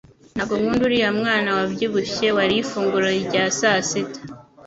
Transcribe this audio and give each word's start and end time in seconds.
Ntabwo 0.35 0.53
nkunda 0.59 0.83
uriya 0.87 1.09
mwana 1.19 1.49
wabyibushye 1.57 2.27
wariye 2.37 2.61
ifunguro 2.63 3.07
rya 3.27 3.43
sasita. 3.57 4.19